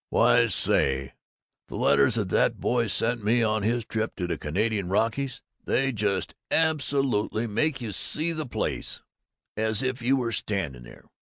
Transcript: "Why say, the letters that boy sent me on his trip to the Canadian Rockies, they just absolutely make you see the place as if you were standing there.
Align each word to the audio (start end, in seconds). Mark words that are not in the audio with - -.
"Why 0.09 0.47
say, 0.47 1.13
the 1.67 1.75
letters 1.75 2.15
that 2.15 2.59
boy 2.59 2.87
sent 2.87 3.23
me 3.23 3.43
on 3.43 3.61
his 3.61 3.85
trip 3.85 4.15
to 4.15 4.25
the 4.25 4.35
Canadian 4.35 4.89
Rockies, 4.89 5.43
they 5.63 5.91
just 5.91 6.33
absolutely 6.49 7.45
make 7.45 7.81
you 7.81 7.91
see 7.91 8.31
the 8.33 8.47
place 8.47 9.03
as 9.55 9.83
if 9.83 10.01
you 10.01 10.15
were 10.15 10.31
standing 10.31 10.81
there. 10.81 11.05